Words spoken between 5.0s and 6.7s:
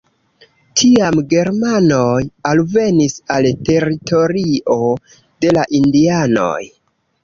de la indianoj.